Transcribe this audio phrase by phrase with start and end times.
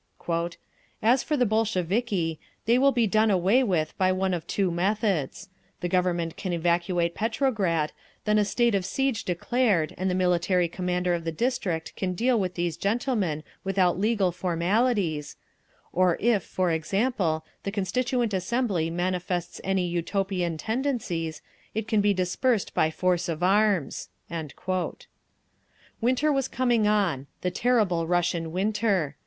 [1.03, 5.47] "As for the Bolsheviki, they will be done away with by one of two methods.
[5.81, 7.91] The Government can evacuate Petrograd,
[8.25, 12.39] then a state of siege declared, and the military commander of the district can deal
[12.39, 15.35] with these gentlemen without legal formalities….
[15.93, 21.43] Or if, for example, the Constituent Assembly manifests any Utopian tendencies,
[21.75, 24.09] it can be dispersed by force of arms…."
[26.01, 29.15] Winter was coming on—the terrible Russian winter.